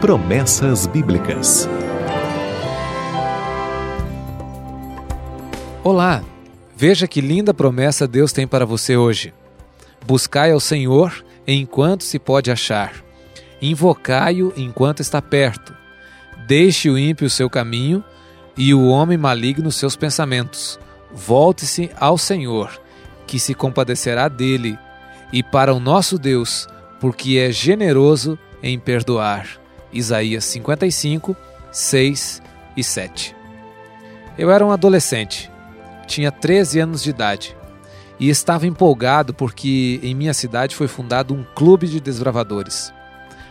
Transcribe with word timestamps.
Promessas 0.00 0.86
Bíblicas. 0.86 1.68
Olá! 5.82 6.22
Veja 6.76 7.08
que 7.08 7.20
linda 7.20 7.52
promessa 7.52 8.06
Deus 8.06 8.32
tem 8.32 8.46
para 8.46 8.64
você 8.64 8.96
hoje. 8.96 9.34
Buscai 10.06 10.52
ao 10.52 10.60
Senhor 10.60 11.24
enquanto 11.44 12.04
se 12.04 12.16
pode 12.16 12.48
achar. 12.48 12.94
Invocai-o 13.60 14.52
enquanto 14.56 15.00
está 15.00 15.20
perto. 15.20 15.74
Deixe 16.46 16.88
o 16.88 16.96
ímpio 16.96 17.28
seu 17.28 17.50
caminho 17.50 18.04
e 18.56 18.72
o 18.72 18.86
homem 18.86 19.18
maligno 19.18 19.72
seus 19.72 19.96
pensamentos. 19.96 20.78
Volte-se 21.12 21.90
ao 21.98 22.16
Senhor, 22.16 22.70
que 23.26 23.40
se 23.40 23.52
compadecerá 23.52 24.28
dele, 24.28 24.78
e 25.32 25.42
para 25.42 25.74
o 25.74 25.80
nosso 25.80 26.16
Deus, 26.16 26.68
porque 27.00 27.36
é 27.38 27.50
generoso 27.50 28.38
em 28.62 28.78
perdoar. 28.78 29.58
Isaías 29.92 30.44
55, 30.44 31.36
6 31.72 32.42
e 32.76 32.84
7. 32.84 33.36
Eu 34.36 34.50
era 34.50 34.64
um 34.64 34.70
adolescente, 34.70 35.50
tinha 36.06 36.30
13 36.30 36.80
anos 36.80 37.02
de 37.02 37.10
idade 37.10 37.56
e 38.20 38.28
estava 38.28 38.66
empolgado 38.66 39.32
porque 39.32 40.00
em 40.02 40.14
minha 40.14 40.34
cidade 40.34 40.74
foi 40.74 40.88
fundado 40.88 41.34
um 41.34 41.44
clube 41.54 41.86
de 41.86 42.00
desbravadores. 42.00 42.92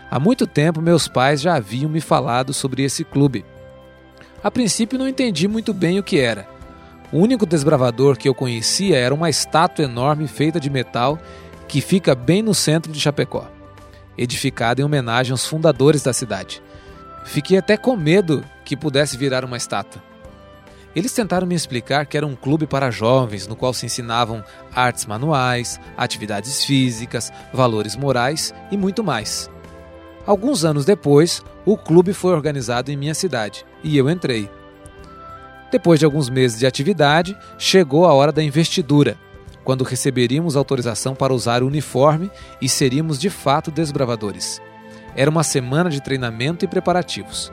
Há 0.09 0.19
muito 0.19 0.47
tempo 0.47 0.81
meus 0.81 1.07
pais 1.07 1.41
já 1.41 1.55
haviam 1.55 1.89
me 1.89 1.99
falado 1.99 2.53
sobre 2.53 2.83
esse 2.83 3.03
clube. 3.03 3.45
A 4.43 4.51
princípio 4.51 4.97
não 4.97 5.07
entendi 5.07 5.47
muito 5.47 5.73
bem 5.73 5.99
o 5.99 6.03
que 6.03 6.19
era. 6.19 6.47
O 7.11 7.19
único 7.19 7.45
desbravador 7.45 8.17
que 8.17 8.27
eu 8.27 8.35
conhecia 8.35 8.97
era 8.97 9.13
uma 9.13 9.29
estátua 9.29 9.85
enorme 9.85 10.27
feita 10.27 10.59
de 10.59 10.69
metal 10.69 11.19
que 11.67 11.81
fica 11.81 12.15
bem 12.15 12.41
no 12.41 12.53
centro 12.53 12.91
de 12.91 12.99
Chapecó 12.99 13.56
edificada 14.17 14.81
em 14.81 14.83
homenagem 14.83 15.31
aos 15.31 15.45
fundadores 15.45 16.03
da 16.03 16.13
cidade. 16.13 16.61
Fiquei 17.25 17.57
até 17.57 17.75
com 17.77 17.95
medo 17.95 18.43
que 18.63 18.75
pudesse 18.75 19.17
virar 19.17 19.43
uma 19.43 19.57
estátua. 19.57 20.01
Eles 20.95 21.13
tentaram 21.13 21.45
me 21.45 21.53
explicar 21.53 22.05
que 22.05 22.17
era 22.17 22.25
um 22.25 22.35
clube 22.35 22.65
para 22.65 22.89
jovens 22.89 23.45
no 23.45 23.55
qual 23.55 23.73
se 23.73 23.85
ensinavam 23.85 24.43
artes 24.73 25.05
manuais, 25.05 25.79
atividades 25.95 26.65
físicas, 26.65 27.31
valores 27.53 27.95
morais 27.95 28.53
e 28.71 28.77
muito 28.77 29.03
mais. 29.03 29.49
Alguns 30.25 30.65
anos 30.65 30.85
depois, 30.85 31.43
o 31.65 31.77
clube 31.77 32.13
foi 32.13 32.33
organizado 32.33 32.91
em 32.91 32.97
minha 32.97 33.13
cidade 33.13 33.65
e 33.83 33.95
eu 33.95 34.09
entrei. 34.09 34.49
Depois 35.71 35.99
de 35.99 36.05
alguns 36.05 36.29
meses 36.29 36.57
de 36.57 36.65
atividade, 36.65 37.37
chegou 37.57 38.05
a 38.05 38.13
hora 38.13 38.31
da 38.31 38.41
investidura 38.41 39.17
quando 39.67 39.83
receberíamos 39.83 40.55
autorização 40.55 41.13
para 41.13 41.33
usar 41.33 41.61
o 41.61 41.67
uniforme 41.67 42.31
e 42.61 42.69
seríamos 42.69 43.19
de 43.19 43.29
fato 43.29 43.69
desbravadores. 43.69 44.61
Era 45.13 45.29
uma 45.29 45.43
semana 45.43 45.89
de 45.89 46.01
treinamento 46.01 46.63
e 46.63 46.69
preparativos. 46.69 47.51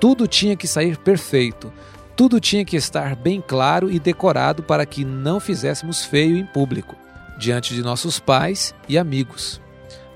Tudo 0.00 0.26
tinha 0.26 0.56
que 0.56 0.66
sair 0.66 0.96
perfeito, 0.96 1.72
tudo 2.16 2.40
tinha 2.40 2.64
que 2.64 2.74
estar 2.74 3.14
bem 3.14 3.40
claro 3.40 3.88
e 3.92 4.00
decorado 4.00 4.64
para 4.64 4.84
que 4.84 5.04
não 5.04 5.38
fizéssemos 5.38 6.04
feio 6.04 6.36
em 6.36 6.44
público, 6.44 6.96
diante 7.38 7.74
de 7.74 7.80
nossos 7.80 8.18
pais 8.18 8.74
e 8.88 8.98
amigos. 8.98 9.60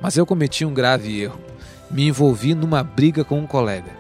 Mas 0.03 0.17
eu 0.17 0.27
cometi 0.27 0.65
um 0.65 0.75
grave 0.75 1.21
erro. 1.21 1.39
Me 1.89 2.09
envolvi 2.09 2.57
numa 2.57 2.83
briga 2.83 3.23
com 3.23 3.39
um 3.39 3.47
colega. 3.47 3.93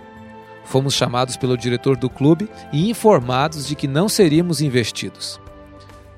Fomos 0.65 0.95
chamados 0.95 1.37
pelo 1.37 1.57
diretor 1.57 1.97
do 1.97 2.11
clube 2.11 2.51
e 2.73 2.91
informados 2.91 3.69
de 3.69 3.77
que 3.77 3.87
não 3.87 4.09
seríamos 4.09 4.61
investidos. 4.61 5.39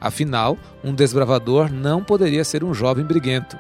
Afinal, 0.00 0.56
um 0.82 0.94
desbravador 0.94 1.72
não 1.72 2.02
poderia 2.02 2.44
ser 2.44 2.62
um 2.62 2.72
jovem 2.72 3.04
briguento. 3.04 3.58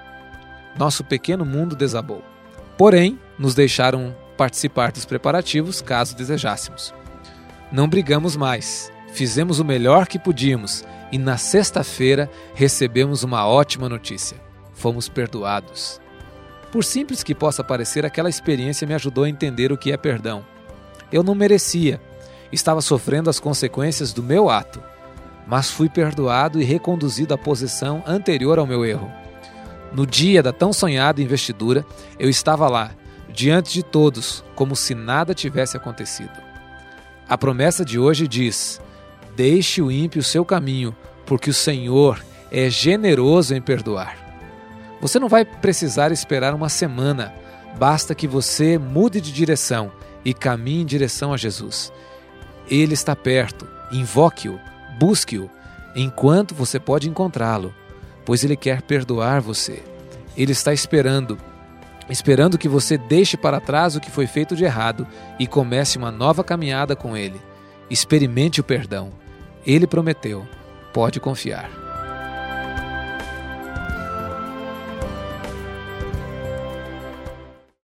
Nosso 0.78 1.02
pequeno 1.02 1.44
mundo 1.44 1.74
desabou. 1.74 2.22
Porém, 2.76 3.18
nos 3.38 3.54
deixaram 3.54 4.14
participar 4.36 4.92
dos 4.92 5.04
preparativos 5.04 5.82
caso 5.82 6.16
desejássemos. 6.16 6.94
Não 7.72 7.88
brigamos 7.88 8.36
mais, 8.36 8.92
fizemos 9.12 9.58
o 9.58 9.64
melhor 9.64 10.06
que 10.06 10.18
podíamos 10.18 10.84
e 11.10 11.18
na 11.18 11.36
sexta-feira 11.36 12.30
recebemos 12.54 13.24
uma 13.24 13.46
ótima 13.46 13.88
notícia: 13.88 14.36
fomos 14.72 15.08
perdoados. 15.08 16.00
Por 16.70 16.84
simples 16.84 17.24
que 17.24 17.34
possa 17.34 17.64
parecer, 17.64 18.06
aquela 18.06 18.28
experiência 18.28 18.86
me 18.86 18.94
ajudou 18.94 19.24
a 19.24 19.28
entender 19.28 19.72
o 19.72 19.78
que 19.78 19.90
é 19.90 19.96
perdão. 19.96 20.44
Eu 21.10 21.22
não 21.22 21.34
merecia, 21.34 22.00
estava 22.52 22.80
sofrendo 22.80 23.28
as 23.28 23.40
consequências 23.40 24.12
do 24.12 24.22
meu 24.22 24.48
ato 24.48 24.80
mas 25.48 25.70
fui 25.70 25.88
perdoado 25.88 26.60
e 26.60 26.64
reconduzido 26.64 27.32
à 27.32 27.38
posição 27.38 28.04
anterior 28.06 28.58
ao 28.58 28.66
meu 28.66 28.84
erro. 28.84 29.10
No 29.90 30.06
dia 30.06 30.42
da 30.42 30.52
tão 30.52 30.74
sonhada 30.74 31.22
investidura, 31.22 31.86
eu 32.18 32.28
estava 32.28 32.68
lá, 32.68 32.90
diante 33.32 33.72
de 33.72 33.82
todos, 33.82 34.44
como 34.54 34.76
se 34.76 34.94
nada 34.94 35.32
tivesse 35.32 35.74
acontecido. 35.74 36.38
A 37.26 37.38
promessa 37.38 37.82
de 37.82 37.98
hoje 37.98 38.28
diz: 38.28 38.78
Deixe 39.34 39.80
o 39.80 39.90
ímpio 39.90 40.22
seu 40.22 40.44
caminho, 40.44 40.94
porque 41.24 41.48
o 41.48 41.54
Senhor 41.54 42.22
é 42.50 42.68
generoso 42.68 43.54
em 43.54 43.62
perdoar. 43.62 44.18
Você 45.00 45.18
não 45.18 45.28
vai 45.28 45.46
precisar 45.46 46.12
esperar 46.12 46.52
uma 46.52 46.68
semana, 46.68 47.32
basta 47.78 48.14
que 48.14 48.26
você 48.26 48.76
mude 48.76 49.18
de 49.18 49.32
direção 49.32 49.90
e 50.22 50.34
caminhe 50.34 50.82
em 50.82 50.86
direção 50.86 51.32
a 51.32 51.38
Jesus. 51.38 51.90
Ele 52.68 52.92
está 52.92 53.16
perto, 53.16 53.66
invoque-o 53.90 54.60
Busque-o 54.98 55.50
enquanto 55.94 56.54
você 56.54 56.78
pode 56.78 57.08
encontrá-lo, 57.08 57.74
pois 58.24 58.44
ele 58.44 58.56
quer 58.56 58.82
perdoar 58.82 59.40
você. 59.40 59.82
Ele 60.36 60.52
está 60.52 60.72
esperando, 60.72 61.38
esperando 62.08 62.58
que 62.58 62.68
você 62.68 62.98
deixe 62.98 63.36
para 63.36 63.60
trás 63.60 63.96
o 63.96 64.00
que 64.00 64.10
foi 64.10 64.26
feito 64.26 64.54
de 64.54 64.64
errado 64.64 65.06
e 65.38 65.46
comece 65.46 65.98
uma 65.98 66.10
nova 66.10 66.44
caminhada 66.44 66.94
com 66.94 67.16
ele. 67.16 67.40
Experimente 67.90 68.60
o 68.60 68.64
perdão. 68.64 69.12
Ele 69.66 69.86
prometeu. 69.86 70.46
Pode 70.92 71.20
confiar. 71.20 71.87